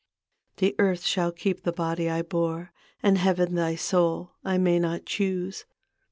[0.57, 2.71] "The earth shall keep the body I bore,
[3.03, 4.31] And Heaven thy soul.
[4.43, 5.65] I may not dioose.